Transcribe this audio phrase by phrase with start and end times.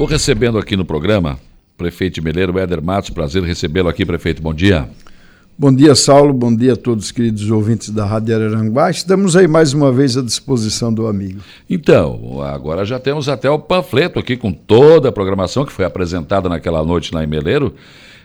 [0.00, 1.38] Estou recebendo aqui no programa
[1.76, 3.10] prefeito Meleiro, Éder Matos.
[3.10, 4.40] Prazer recebê-lo aqui, prefeito.
[4.40, 4.88] Bom dia.
[5.58, 6.32] Bom dia, Saulo.
[6.32, 8.90] Bom dia a todos os queridos ouvintes da Rádio Araranguá.
[8.90, 11.40] Estamos aí mais uma vez à disposição do amigo.
[11.68, 16.48] Então, agora já temos até o panfleto aqui com toda a programação que foi apresentada
[16.48, 17.74] naquela noite lá em Meleiro.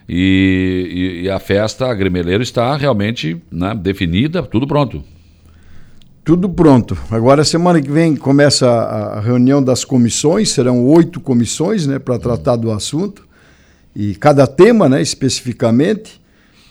[0.07, 5.04] E, e, e a festa Agrimeleiro está realmente né, definida, tudo pronto.
[6.26, 6.98] Tudo pronto.
[7.12, 12.55] Agora, semana que vem, começa a, reunião das comissões, serão oito comissões né, para tratar
[12.55, 13.28] do assunto,
[13.96, 16.19] e cada tema né, especificamente.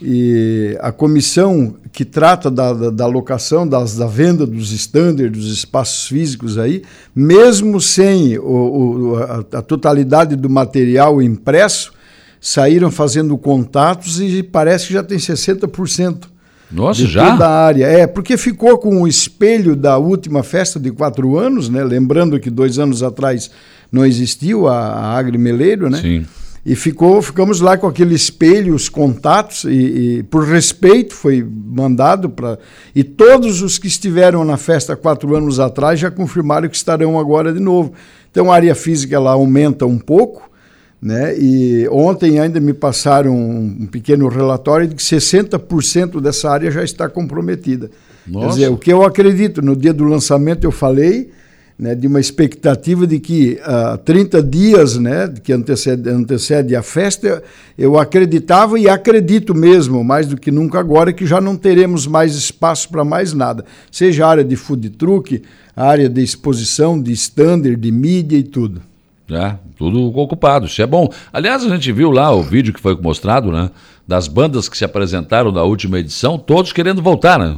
[0.02, 5.52] E a comissão que trata da, da, da alocação, das, da venda dos estándares, dos
[5.52, 6.82] espaços físicos aí,
[7.14, 11.92] mesmo sem o, o, a, a totalidade do material impresso,
[12.40, 16.33] saíram fazendo contatos e parece que já tem 60%.
[16.70, 17.32] Nossa, de já?
[17.32, 17.86] toda a área.
[17.86, 21.82] É, porque ficou com o espelho da última festa de quatro anos, né?
[21.84, 23.50] Lembrando que dois anos atrás
[23.90, 26.00] não existiu a, a Agri Meleiro, né?
[26.00, 26.26] Sim.
[26.66, 32.30] E ficou, ficamos lá com aquele espelho, os contatos, e, e por respeito foi mandado
[32.30, 32.58] para.
[32.94, 37.52] E todos os que estiveram na festa quatro anos atrás já confirmaram que estarão agora
[37.52, 37.92] de novo.
[38.30, 40.50] Então a área física ela aumenta um pouco,
[41.04, 41.38] né?
[41.38, 47.10] E ontem ainda me passaram um pequeno relatório de que 60% dessa área já está
[47.10, 47.90] comprometida.
[48.26, 48.46] Nossa.
[48.46, 51.30] Quer dizer, o que eu acredito, no dia do lançamento eu falei
[51.78, 57.42] né, de uma expectativa de que uh, 30 dias né, que antecede, antecede a festa,
[57.76, 62.34] eu acreditava e acredito mesmo, mais do que nunca agora, que já não teremos mais
[62.34, 63.66] espaço para mais nada.
[63.92, 65.42] Seja a área de food truck,
[65.76, 68.93] a área de exposição, de standard, de mídia e tudo.
[69.30, 71.08] É, tudo ocupado, isso é bom.
[71.32, 73.70] Aliás, a gente viu lá o vídeo que foi mostrado, né?
[74.06, 77.56] Das bandas que se apresentaram na última edição, todos querendo voltar, né?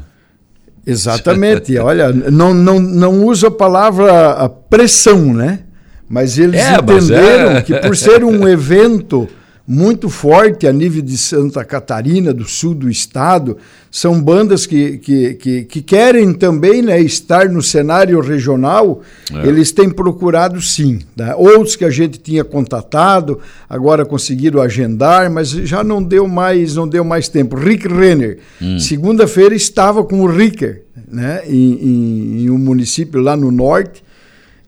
[0.86, 1.76] Exatamente.
[1.78, 5.60] Olha, não, não, não uso a palavra pressão, né?
[6.08, 7.62] Mas eles É, mas entenderam é.
[7.62, 9.28] que por ser um evento
[9.68, 13.56] muito forte a nível de Santa Catarina, do sul do estado,
[13.90, 19.02] são bandas que, que, que, que querem também né, estar no cenário regional,
[19.34, 19.46] É.
[19.48, 21.00] eles têm procurado sim.
[21.16, 21.34] Né?
[21.34, 26.86] Outros que a gente tinha contatado, agora conseguiram agendar, mas já não deu mais, não
[26.86, 27.56] deu mais tempo.
[27.56, 28.38] Rick Renner,
[28.78, 34.02] segunda-feira estava com o Ricker, né, em, em, em um município lá no norte,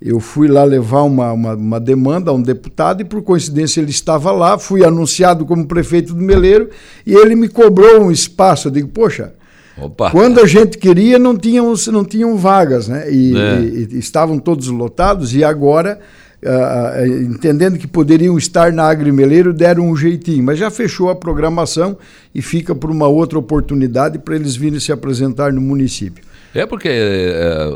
[0.00, 3.90] eu fui lá levar uma, uma, uma, demanda a um deputado e, por coincidência, ele
[3.90, 4.56] estava lá.
[4.58, 6.70] Fui anunciado como prefeito do Meleiro
[7.06, 8.68] e ele me cobrou um espaço.
[8.68, 9.32] Eu digo, poxa,
[9.76, 10.10] Opa.
[10.10, 13.10] quando a gente queria, não tinham, não tinham vagas, né?
[13.10, 13.60] E, É.
[13.60, 15.98] e- e estavam todos lotados e agora.
[16.46, 21.98] ah, entendendo que poderiam estar na Agrimeleiro, deram um jeitinho, mas já fechou a programação
[22.32, 26.22] e fica por uma outra oportunidade para eles virem se apresentar no município.
[26.54, 27.68] É porque é,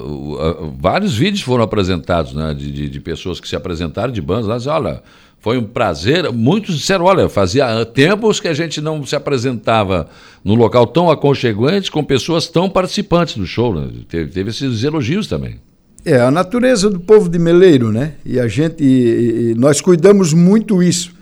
[0.78, 2.54] vários vídeos foram apresentados, né?
[2.54, 5.02] De, de, de pessoas que se apresentaram de bandas lá, olha,
[5.38, 6.30] foi um prazer.
[6.32, 10.08] Muitos disseram, olha, fazia tempos que a gente não se apresentava
[10.44, 13.74] num local tão aconchegante com pessoas tão participantes do show.
[13.74, 13.88] Né?
[14.08, 15.56] Teve, teve esses elogios também.
[16.04, 18.14] É a natureza do povo de Meleiro, né?
[18.24, 21.12] E a gente, e- e nós cuidamos muito isso,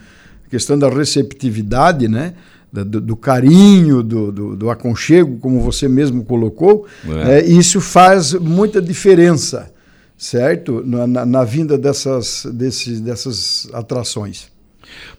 [0.46, 2.32] a questão da receptividade, né?
[2.72, 6.86] Do, do carinho, do, do, do aconchego, como você mesmo colocou,
[7.26, 7.40] É.
[7.40, 9.72] é, isso faz muita diferença,
[10.16, 10.82] certo?
[10.86, 14.48] Na, na- na vinda dessas, desses, dessas atrações.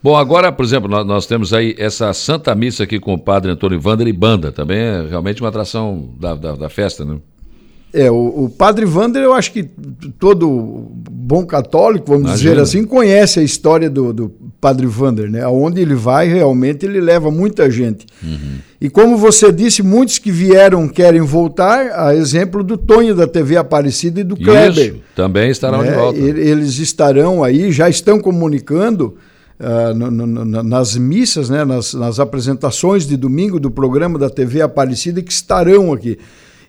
[0.01, 3.51] Bom, agora, por exemplo, nós, nós temos aí essa Santa Missa aqui com o padre
[3.51, 4.51] Antônio Vander e banda.
[4.51, 7.17] Também é realmente uma atração da, da, da festa, né?
[7.93, 9.63] É, o, o padre Vander, eu acho que
[10.17, 12.51] todo bom católico, vamos Imagina.
[12.51, 14.31] dizer assim, conhece a história do, do
[14.61, 15.41] padre Vander, né?
[15.43, 18.05] Aonde ele vai, realmente ele leva muita gente.
[18.79, 23.57] E como você disse, muitos que vieram querem voltar, a exemplo do Tonho da TV
[23.57, 24.93] Aparecida e do Kleber.
[24.93, 25.95] Isso, também estarão de né?
[25.95, 26.19] volta.
[26.19, 29.15] Eles estarão aí, já estão comunicando
[29.95, 31.63] no- no- no- nas missas, né?
[31.65, 36.17] nas, nas apresentações de domingo do programa da TV Aparecida que estarão aqui.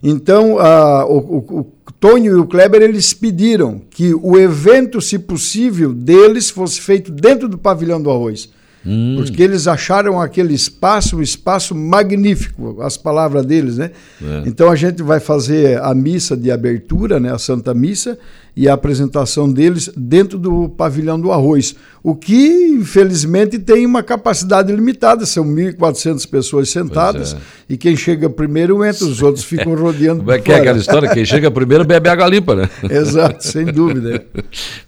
[0.03, 5.19] Então, ah, o, o- o Tonho e o Kleber eles pediram que o evento, se
[5.19, 8.49] possível, deles fosse feito dentro do pavilhão do arroz.
[8.85, 9.15] Hum.
[9.17, 13.93] Porque eles acharam aquele espaço um espaço magnífico, as palavras deles, né?
[14.21, 14.43] É.
[14.45, 18.19] Então a gente vai fazer a missa de abertura, né, a Santa Missa,
[18.55, 21.75] e a apresentação deles dentro do pavilhão do arroz.
[22.03, 27.39] O que, infelizmente, tem uma capacidade limitada, são 1.400 pessoas sentadas, é.
[27.71, 31.09] e quem chega primeiro entra, os outros ficam rodeando Como é que é aquela história?
[31.09, 32.69] Quem chega primeiro bebe água limpa, né?
[32.91, 34.25] Exato, sem dúvida.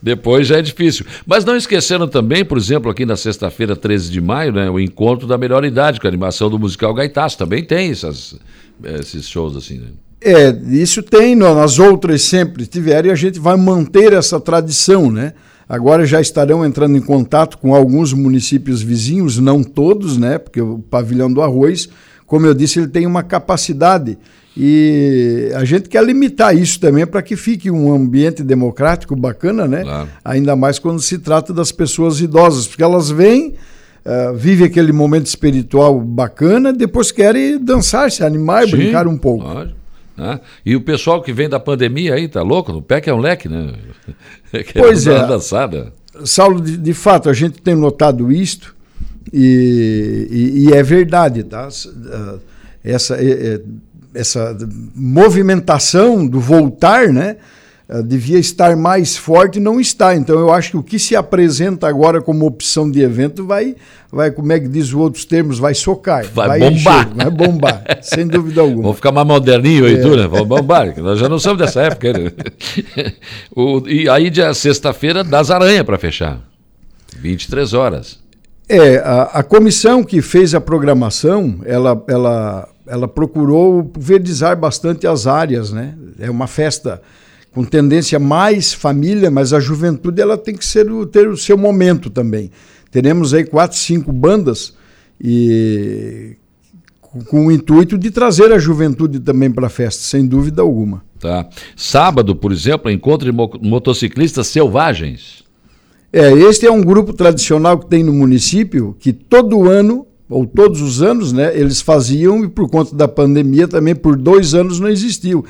[0.03, 1.07] Depois já é difícil.
[1.25, 5.27] Mas não esqueceram também, por exemplo, aqui na sexta-feira, 13 de maio, né, o encontro
[5.27, 7.39] da melhor idade, com a animação do musical Gaitaço.
[7.39, 8.35] Também tem essas,
[9.01, 9.79] esses shows assim.
[9.79, 9.89] Né?
[10.25, 15.35] É, isso tem, nas outras sempre tiveram e a gente vai manter essa tradição, né?
[15.69, 20.39] Agora já estarão entrando em contato com alguns municípios vizinhos, não todos, né?
[20.39, 21.91] Porque o pavilhão do arroz,
[22.27, 24.17] como eu disse, ele tem uma capacidade
[24.57, 29.83] e a gente quer limitar isso também para que fique um ambiente democrático bacana, né?
[29.83, 30.09] Claro.
[30.25, 33.55] Ainda mais quando se trata das pessoas idosas, porque elas vêm,
[34.07, 39.19] uh, vivem aquele momento espiritual bacana, depois querem dançar, se animar e Sim, brincar um
[39.19, 39.45] pouco.
[40.17, 40.41] Né?
[40.65, 42.73] E o pessoal que vem da pandemia aí, tá louco?
[42.73, 43.73] O pé que é um leque, né?
[44.75, 45.27] pois é.
[45.27, 45.93] Dançada.
[46.25, 48.75] Saulo, de, de, fato, a gente tem notado isto
[49.33, 51.69] e, e, e é verdade, tá?
[52.85, 53.17] Essa.
[53.17, 53.61] É, é,
[54.15, 54.57] essa
[54.95, 57.37] movimentação do voltar, né?
[57.87, 60.15] Uh, devia estar mais forte e não está.
[60.15, 63.77] Então eu acho que o que se apresenta agora como opção de evento vai,
[64.11, 66.25] vai como é que diz os outros termos, vai socar.
[66.33, 67.07] Vai, vai bombar.
[67.07, 68.83] Encher, vai bombar, sem dúvida alguma.
[68.83, 70.01] Vamos ficar mais moderninho aí, é.
[70.01, 70.27] tu, né?
[70.27, 72.13] Vamos bombar, nós já não somos dessa época.
[72.13, 72.33] Né?
[73.55, 76.41] o, e aí, dia sexta-feira, das aranhas para fechar.
[77.19, 78.19] 23 horas.
[78.67, 85.27] É, a, a comissão que fez a programação, ela, ela ela procurou verdizar bastante as
[85.27, 85.95] áreas, né?
[86.19, 87.01] É uma festa
[87.55, 91.57] com tendência mais família, mas a juventude ela tem que ser o, ter o seu
[91.57, 92.51] momento também.
[92.91, 94.75] Teremos aí quatro, cinco bandas
[95.21, 96.37] e
[97.27, 101.05] com o intuito de trazer a juventude também para a festa, sem dúvida alguma.
[101.21, 101.49] Tá.
[101.77, 105.45] Sábado, por exemplo, encontro de motociclistas selvagens.
[106.13, 110.81] É, este é um grupo tradicional que tem no município que todo ano ou todos
[110.81, 114.89] os anos, né, eles faziam e por conta da pandemia também por dois anos não
[114.89, 115.45] existiu.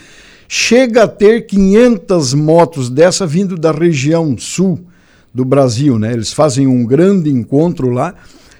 [0.48, 4.80] Chega a ter 500 motos dessa vindo da região sul
[5.32, 6.12] do Brasil, né?
[6.12, 8.14] Eles fazem um grande encontro lá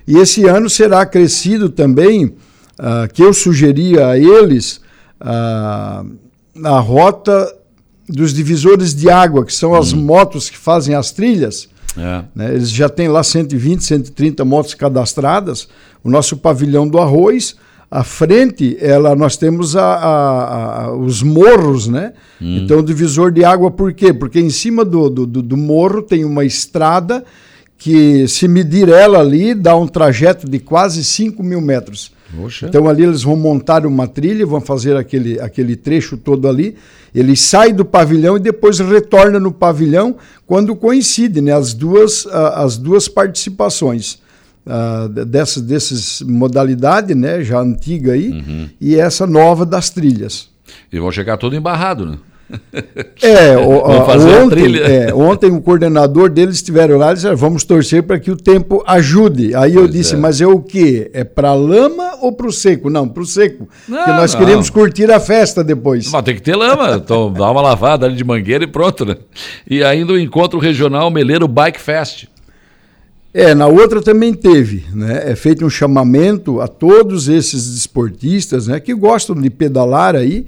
[0.07, 4.81] e esse ano será acrescido também uh, que eu sugeria a eles
[5.21, 6.07] uh,
[6.65, 7.55] a rota
[8.09, 10.03] dos divisores de água, que são as hum.
[10.03, 11.69] motos que fazem as trilhas.
[11.97, 12.25] É.
[12.35, 12.55] Né?
[12.55, 15.69] Eles já têm lá 120, 130 motos cadastradas.
[16.03, 17.57] O nosso pavilhão do arroz,
[17.95, 22.13] à frente, ela, nós temos a, a, a os morros, né?
[22.43, 22.59] Hum.
[22.59, 24.13] Então, o divisor de água, por quê?
[24.13, 27.25] Porque em cima do, do, do morro tem uma estrada
[27.79, 32.11] que, se medir ela ali, dá um trajeto de quase 5 mil metros.
[32.43, 32.67] Oxa.
[32.67, 36.75] Então ali eles vão montar uma trilha, vão fazer aquele, aquele trecho todo ali.
[37.15, 40.17] Ele sai do pavilhão e depois retorna no pavilhão
[40.49, 44.19] quando coincide né, as, duas, as duas participações.
[44.67, 48.69] Uh, dessas, dessas modalidades, né, já antiga aí, uhum.
[48.81, 50.49] e essa nova das trilhas.
[50.91, 52.19] E vão chegar todo embarrado, né?
[53.23, 58.19] É, o, ontem, é, ontem o coordenador deles estiveram lá e disseram, vamos torcer para
[58.19, 59.55] que o tempo ajude.
[59.55, 60.19] Aí pois eu disse, é.
[60.19, 61.11] mas é o quê?
[61.13, 62.91] É para lama ou para o seco?
[62.91, 63.69] Não, para o seco.
[63.89, 64.41] Não, porque nós não.
[64.41, 66.11] queremos curtir a festa depois.
[66.11, 69.17] Mas tem que ter lama, então dá uma lavada ali de mangueira e pronto, né?
[69.69, 72.27] E ainda o encontro regional Meleiro Bike Fest.
[73.37, 75.33] É, na outra também teve, né?
[75.33, 80.47] É feito um chamamento a todos esses esportistas, né, que gostam de pedalar aí,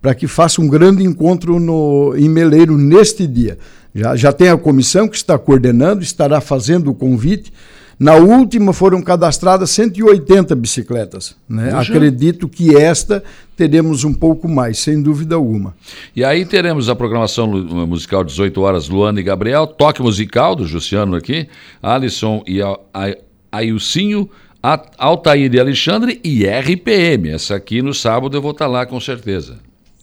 [0.00, 3.58] para que faça um grande encontro no, em Meleiro neste dia.
[3.92, 7.52] Já, já tem a comissão que está coordenando, estará fazendo o convite.
[7.98, 11.34] Na última foram cadastradas 180 bicicletas.
[11.48, 11.72] Né?
[11.74, 13.24] Acredito que esta
[13.56, 15.74] teremos um pouco mais, sem dúvida alguma.
[16.14, 21.16] E aí teremos a programação musical 18 horas, Luana e Gabriel, toque musical do Jussiano
[21.16, 21.48] aqui,
[21.82, 22.60] Alisson e
[23.50, 24.30] Ailcinho,
[24.96, 27.30] Altair e Alexandre e RPM.
[27.30, 29.56] Essa aqui no sábado eu vou estar lá com certeza.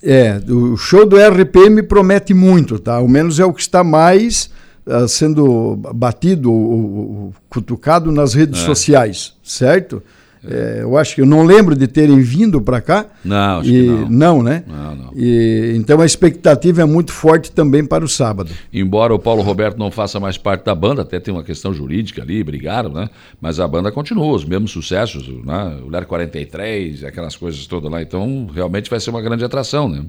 [0.04, 2.96] É, o show do RPM promete muito, tá?
[2.96, 4.50] Ao menos é o que está mais
[4.86, 8.66] uh, sendo batido ou, cutucado nas redes é.
[8.66, 10.02] sociais, certo?
[10.50, 13.06] É, eu acho que eu não lembro de terem vindo para cá.
[13.24, 14.10] Não, acho e, que não.
[14.10, 14.64] Não, né?
[14.68, 15.12] Não, não.
[15.16, 18.52] E, então a expectativa é muito forte também para o sábado.
[18.74, 22.22] Embora o Paulo Roberto não faça mais parte da banda, até tem uma questão jurídica
[22.22, 23.10] ali, brigaram, né?
[23.40, 25.78] Mas a banda continua, os mesmos sucessos, né?
[25.86, 28.02] O Ler 43, aquelas coisas todas lá.
[28.02, 30.04] Então realmente vai ser uma grande atração, né?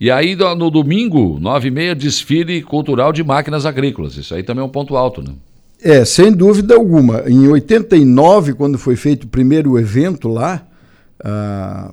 [0.00, 4.16] E aí no domingo, nove e meia, desfile cultural de máquinas agrícolas.
[4.16, 5.32] Isso aí também é um ponto alto, né?
[5.82, 7.22] É, sem dúvida alguma.
[7.26, 10.66] Em 89, quando foi feito o primeiro evento lá,
[11.22, 11.90] ah,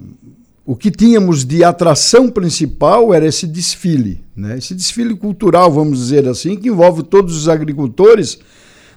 [0.65, 4.57] o que tínhamos de atração principal era esse desfile, né?
[4.57, 8.39] esse desfile cultural, vamos dizer assim, que envolve todos os agricultores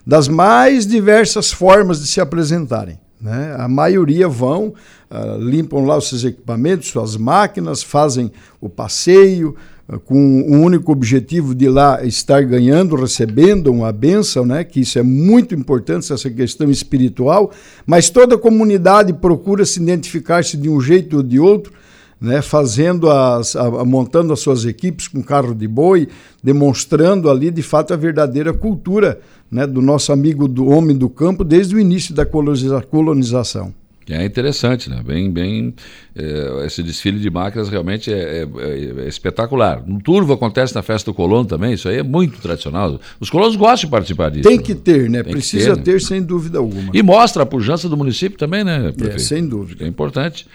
[0.07, 3.01] das mais diversas formas de se apresentarem.
[3.21, 3.57] Né?
[3.59, 4.75] A maioria vão,
[5.11, 9.57] uh, limpam lá os seus equipamentos, suas máquinas, fazem o passeio,
[10.05, 14.65] com o único objetivo de lá estar ganhando, recebendo uma benção, né?
[14.65, 17.53] que isso é muito importante, essa questão espiritual,
[17.87, 21.73] mas toda a comunidade procura se identificar-se de um jeito ou de outro,
[22.19, 26.09] né, fazendo as, a, montando as suas equipes com carro de boi,
[26.43, 31.45] demonstrando ali de fato a verdadeira cultura né, do nosso amigo do homem do campo
[31.45, 33.73] desde o início da colonização.
[34.09, 35.03] É interessante, né?
[35.05, 35.75] Bem, bem,
[36.15, 39.83] é, esse desfile de máquinas realmente é, é, é, espetacular.
[39.85, 43.01] No Turvo acontece na festa do colono também, isso aí é muito tradicional.
[43.19, 44.49] Os colonos gostam de participar disso.
[44.49, 44.81] Tem que né?
[44.83, 45.23] ter, né?
[45.25, 45.83] Tem Precisa ter, né?
[45.83, 46.91] ter, sem dúvida alguma.
[46.95, 48.93] E mostra a pujança do município também, né?
[49.13, 49.85] É, sem dúvida.
[49.85, 50.47] É importante.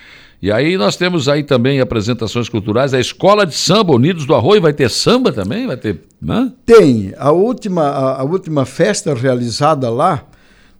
[0.41, 2.93] E aí nós temos aí também apresentações culturais.
[2.93, 5.67] A Escola de Samba Unidos do Arroio vai ter samba também?
[5.67, 6.01] Vai ter.
[6.27, 6.51] Hã?
[6.65, 7.13] Tem.
[7.17, 10.25] A última, a, a última festa realizada lá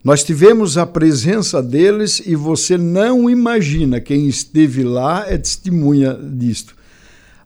[0.04, 6.76] nós tivemos a presença deles e você não imagina, quem esteve lá é testemunha disto.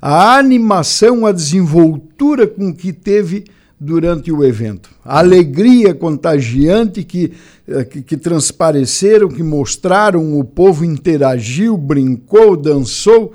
[0.02, 3.46] A animação, a desenvoltura com que teve
[3.78, 4.90] durante o evento.
[5.04, 7.34] A alegria contagiante que,
[7.68, 13.34] eh, que, que, transpareceram, que mostraram, o povo interagiu, brincou, dançou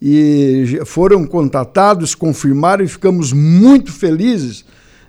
[0.00, 4.64] e foram contatados, confirmaram e ficamos muito felizes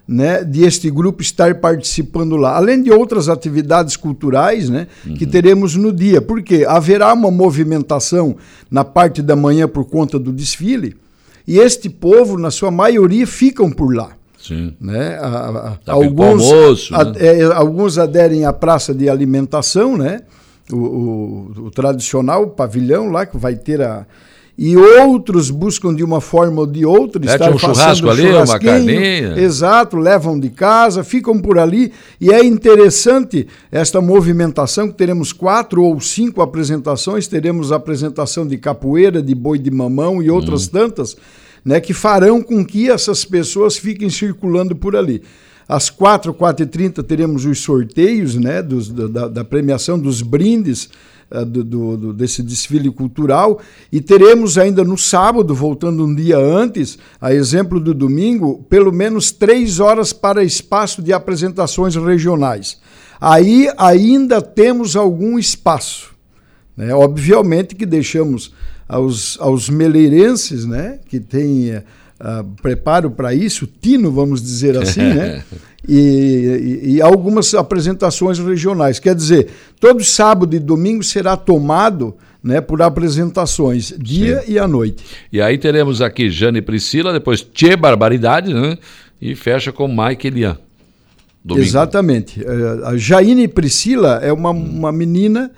[0.07, 5.15] né, de este grupo estar participando lá, além de outras atividades culturais né, uhum.
[5.15, 8.35] que teremos no dia, porque haverá uma movimentação
[8.69, 10.95] na parte da manhã por conta do desfile,
[11.47, 14.11] e este povo, na sua maioria, ficam por lá.
[14.41, 14.73] Sim.
[14.79, 15.17] Né?
[15.21, 17.13] A, a, alguns, almoço, a, né?
[17.17, 20.21] é, alguns aderem à praça de alimentação, né?
[20.71, 24.05] o, o, o tradicional pavilhão lá, que vai ter a,
[24.57, 28.59] e outros buscam de uma forma ou de outra Mete estar um churrasco ali, uma
[28.59, 29.39] carninha.
[29.39, 31.91] Exato, levam de casa, ficam por ali
[32.21, 39.23] e é interessante esta movimentação que teremos quatro ou cinco apresentações, teremos apresentação de capoeira,
[39.23, 40.71] de boi de mamão e outras hum.
[40.71, 41.17] tantas,
[41.65, 45.23] né, que farão com que essas pessoas fiquem circulando por ali.
[45.67, 50.89] Às quatro, quatro e trinta teremos os sorteios né, dos, da, da premiação dos brindes
[51.41, 53.59] do, do, desse desfile cultural
[53.91, 59.31] e teremos ainda no sábado, voltando um dia antes, a exemplo do domingo, pelo menos
[59.31, 62.77] três horas para espaço de apresentações regionais.
[63.19, 66.13] Aí ainda temos algum espaço.
[66.77, 66.93] Né?
[66.93, 68.53] Obviamente que deixamos
[68.87, 71.81] aos, aos meleirenses, né, que têm
[72.23, 75.43] uh, preparo para isso, tino, vamos dizer assim, né?
[75.85, 78.99] E, e, e, algumas apresentações regionais.
[78.99, 79.49] Quer dizer,
[79.81, 84.53] todo sábado e domingo será tomado né, por apresentações, dia Sim.
[84.53, 85.03] e à noite.
[85.29, 88.77] E aí teremos aqui Jane e Priscila, depois Tchê Barbaridade, né?
[89.21, 90.57] E fecha com Mike Elian.
[91.43, 91.67] Domingo.
[91.67, 92.39] Exatamente.
[92.39, 94.77] Uh, a Jaine Priscila é uma, hum.
[94.77, 95.51] uma menina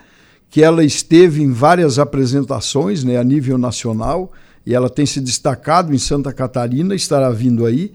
[0.49, 4.31] que ela esteve em várias apresentações né, a nível nacional
[4.65, 7.91] e ela tem se destacado em Santa Catarina, estará vindo aí.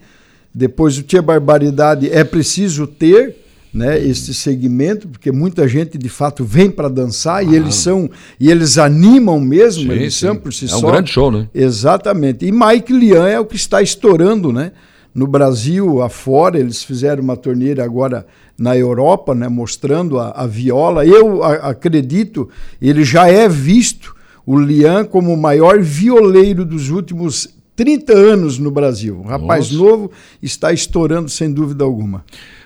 [0.53, 3.35] Depois o Tia Barbaridade é preciso ter
[3.73, 7.43] né, este segmento, porque muita gente de fato vem para dançar ah.
[7.43, 8.09] e eles são
[8.39, 10.27] e eles animam mesmo, sim, eles sim.
[10.27, 10.75] são por si é só.
[10.75, 11.47] É um grande show, né?
[11.53, 12.45] Exatamente.
[12.45, 14.71] E Mike Lian é o que está estourando, né?
[15.13, 18.25] No Brasil, afora, eles fizeram uma torneira agora
[18.57, 21.05] na Europa, né, mostrando a, a viola.
[21.05, 22.49] Eu a, acredito,
[22.81, 28.71] ele já é visto o Lian como o maior violeiro dos últimos 30 anos no
[28.71, 29.19] Brasil.
[29.19, 29.83] Um rapaz Nossa.
[29.83, 32.23] novo está estourando sem dúvida alguma.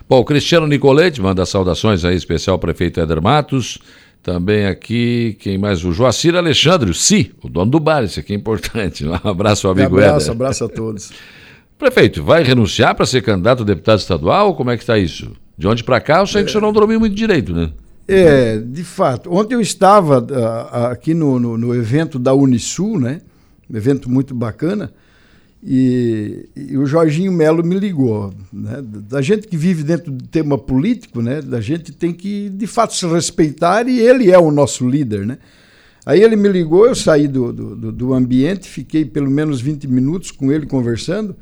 [0.08, 3.80] Bom, o Cristiano Nicolete manda saudações aí, especial prefeito Éder Matos.
[4.22, 5.86] Também aqui, quem mais?
[5.86, 9.06] O Joacir Alexandre, o Si, o dono do bar, esse aqui é importante.
[9.06, 10.10] Um abraço amigo Éder.
[10.10, 11.12] Abraço, abraço a todos.
[11.78, 14.56] Prefeito, vai renunciar para ser candidato a deputado estadual?
[14.56, 15.32] Como é que está isso?
[15.58, 17.72] De onde para cá, eu sei que o senhor não dormiu muito direito, né?
[18.08, 19.32] É, de fato.
[19.32, 23.22] Ontem eu estava uh, aqui no, no, no, evento da Unisul, né?
[23.70, 24.94] Um evento muito bacana,
[25.64, 28.32] e, e o Jorginho Melo me ligou.
[28.54, 28.84] Né?
[28.84, 31.42] Da gente que vive dentro do tema político, né?
[31.42, 35.40] Da gente tem que, de fato, se respeitar e ele é o nosso líder, né?
[36.06, 40.30] Aí ele me ligou, eu saí do, do, do ambiente, fiquei pelo menos 20 minutos
[40.30, 41.36] com ele conversando.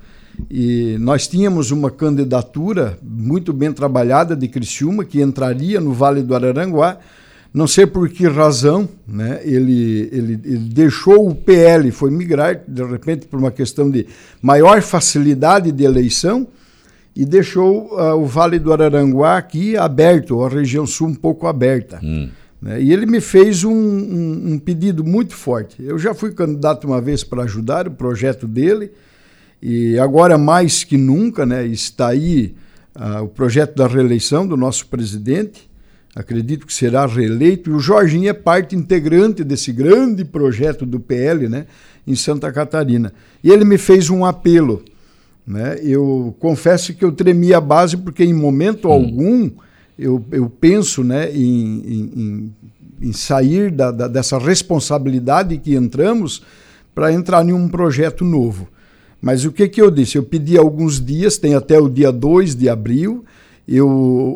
[0.49, 6.35] E nós tínhamos uma candidatura muito bem trabalhada de Criciúma, que entraria no Vale do
[6.35, 6.97] Araranguá.
[7.53, 9.39] Não sei por que razão, né?
[9.43, 14.07] ele, ele, ele deixou o PL, foi migrar, de repente, por uma questão de
[14.41, 16.47] maior facilidade de eleição,
[17.15, 21.99] e deixou uh, o Vale do Araranguá aqui aberto, a região sul um pouco aberta.
[22.03, 22.29] Hum.
[22.59, 22.81] Né?
[22.81, 25.75] E ele me fez um, um, um pedido muito forte.
[25.83, 28.91] Eu já fui candidato uma vez para ajudar o projeto dele,
[29.65, 32.53] e agora, mais que nunca, né, está aí
[32.93, 35.71] uh, o projeto da reeleição do nosso presidente.
[36.13, 37.69] Acredito que será reeleito.
[37.69, 41.65] E o Jorginho é parte integrante desse grande projeto do PL né,
[42.05, 43.13] em Santa Catarina.
[43.41, 44.83] E ele me fez um apelo.
[45.47, 45.79] Né?
[45.81, 48.91] Eu confesso que eu tremi a base, porque em momento hum.
[48.91, 49.49] algum
[49.97, 52.53] eu, eu penso né, em, em,
[53.01, 56.43] em sair da, da, dessa responsabilidade que entramos
[56.93, 58.67] para entrar em um projeto novo.
[59.23, 60.17] Mas o que, que eu disse?
[60.17, 63.23] Eu pedi alguns dias, tem até o dia 2 de abril.
[63.65, 63.87] Eu,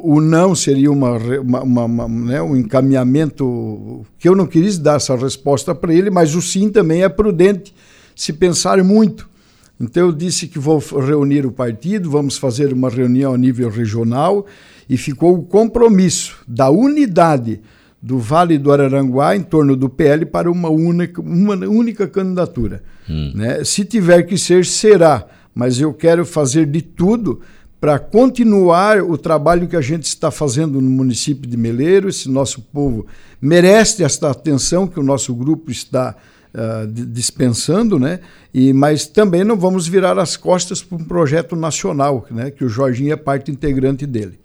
[0.01, 5.13] o não seria uma, uma, uma, né, um encaminhamento que eu não quis dar essa
[5.17, 7.75] resposta para ele, mas o sim também é prudente
[8.15, 9.29] se pensar muito.
[9.77, 14.45] Então eu disse que vou reunir o partido, vamos fazer uma reunião a nível regional
[14.89, 17.59] e ficou o compromisso da unidade
[18.01, 22.83] do Vale do Araranguá em torno do PL para uma única, uma única candidatura.
[23.09, 23.31] Hum.
[23.35, 23.63] Né?
[23.63, 25.25] Se tiver que ser, será.
[25.53, 27.41] Mas eu quero fazer de tudo
[27.79, 32.09] para continuar o trabalho que a gente está fazendo no município de Meleiro.
[32.09, 33.05] Esse nosso povo
[33.41, 36.15] merece esta atenção que o nosso grupo está
[36.53, 38.19] uh, dispensando, né?
[38.53, 42.49] E, mas também não vamos virar as costas para um projeto nacional, né?
[42.49, 44.39] que o Jorginho é parte integrante dele.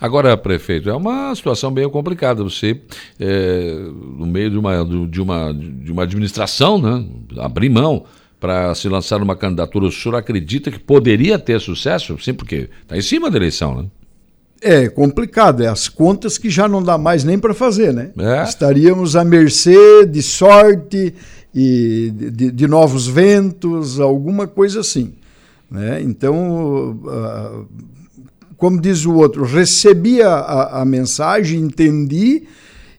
[0.00, 2.42] Agora, prefeito, é uma situação bem complicada.
[2.42, 2.80] Você,
[3.18, 3.86] é,
[4.18, 7.04] no meio de uma, de, uma, de uma administração, né,
[7.38, 8.04] abrir mão
[8.38, 12.18] para se lançar uma candidatura, o senhor acredita que poderia ter sucesso?
[12.18, 13.86] Sim, porque está em cima da eleição, né?
[14.60, 18.10] É complicado, é as contas que já não dá mais nem para fazer, né?
[18.18, 18.42] É.
[18.42, 21.14] Estaríamos à mercê de sorte
[21.54, 25.14] e de, de novos ventos, alguma coisa assim.
[25.70, 26.00] Né?
[26.02, 27.66] Então, uh,
[28.56, 32.44] como diz o outro, recebi a, a, mensagem, entendi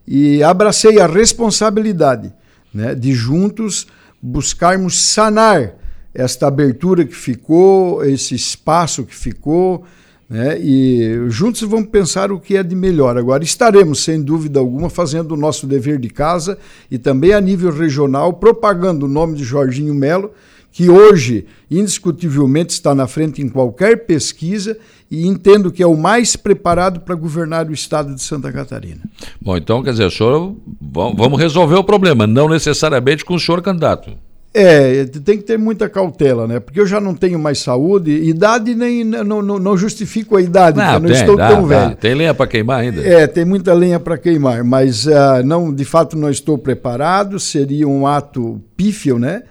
[0.07, 2.31] e abracei a responsabilidade
[2.73, 3.87] né, de juntos
[4.21, 5.75] buscarmos sanar
[6.13, 9.83] esta abertura que ficou, esse espaço que ficou,
[10.29, 13.17] né, e juntos vamos pensar o que é de melhor.
[13.17, 16.57] Agora, estaremos, sem dúvida alguma, fazendo o nosso dever de casa
[16.89, 20.31] e também a nível regional, propagando o nome de Jorginho Melo
[20.77, 24.77] que hoje, indiscutivelmente, está na frente em qualquer pesquisa
[25.09, 29.01] e entendo que é o mais preparado para governar o estado de Santa Catarina.
[29.41, 33.63] Bom, então, quer dizer, o senhor, vamos resolver o problema, não necessariamente com o senhor
[33.63, 34.11] candidato.
[34.53, 36.59] É, tem que ter muita cautela, né?
[36.59, 40.77] Porque eu já não tenho mais saúde, idade nem não, não, não justifico a idade,
[40.77, 41.85] não, não tem, estou dá, tão dá.
[41.85, 41.95] velho.
[41.95, 43.01] Tem lenha para queimar ainda?
[43.01, 47.87] É, tem muita lenha para queimar, mas uh, não, de fato não estou preparado, seria
[47.87, 49.41] um ato pífio, né?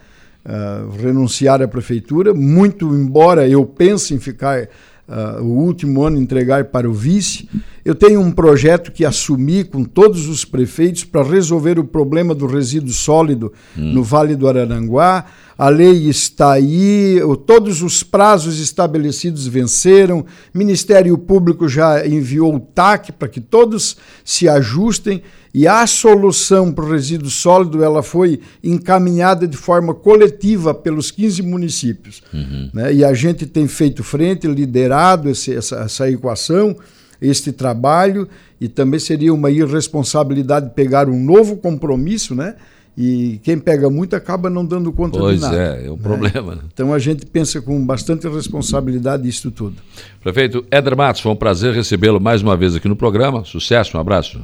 [0.47, 4.63] Uh, renunciar à prefeitura, muito embora eu pense em ficar
[5.07, 7.49] uh, o último ano entregar para o vice.
[7.83, 12.45] Eu tenho um projeto que assumi com todos os prefeitos para resolver o problema do
[12.45, 13.93] resíduo sólido hum.
[13.93, 15.25] no Vale do Araranguá.
[15.57, 20.19] A lei está aí, todos os prazos estabelecidos venceram,
[20.53, 25.23] o Ministério Público já enviou o TAC para que todos se ajustem
[25.57, 31.41] e a solução para o resíduo sólido ela foi encaminhada de forma coletiva pelos 15
[31.41, 32.21] municípios.
[32.31, 32.69] Uhum.
[32.71, 32.93] Né?
[32.93, 36.75] E a gente tem feito frente, liderado esse, essa, essa equação,
[37.19, 38.29] este trabalho,
[38.61, 42.53] e também seria uma irresponsabilidade pegar um novo compromisso, né?
[42.95, 45.57] E quem pega muito acaba não dando conta pois de nada.
[45.57, 46.03] Pois é, é um né?
[46.03, 46.55] problema.
[46.55, 46.61] Né?
[46.71, 49.77] Então a gente pensa com bastante responsabilidade isso tudo.
[50.21, 53.43] Prefeito Éder Matos, foi um prazer recebê-lo mais uma vez aqui no programa.
[53.43, 54.39] Sucesso, um abraço.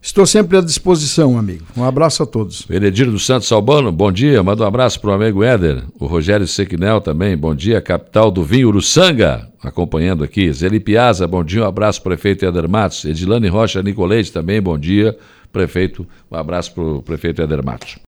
[0.00, 1.64] Estou sempre à disposição, amigo.
[1.76, 2.62] Um abraço a todos.
[2.62, 4.42] Veredir dos Santos Albano, bom dia.
[4.42, 5.82] Manda um abraço para o amigo Éder.
[5.98, 7.80] O Rogério Sequinel também, bom dia.
[7.80, 10.52] Capital do Vinho Uruçanga, acompanhando aqui.
[10.52, 11.62] Zeli Piazza, bom dia.
[11.62, 13.04] Um abraço, prefeito Éder Matos.
[13.04, 15.16] Edilane Rocha Nicolete também, bom dia.
[15.52, 17.96] Prefeito, um abraço para o prefeito Éder Matos.